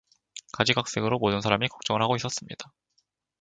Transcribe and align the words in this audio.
가지각색으로 0.53 1.19
모든 1.19 1.41
사람이 1.41 1.67
걱정을 1.67 2.01
하고 2.01 2.15
있었습니다. 2.15 2.73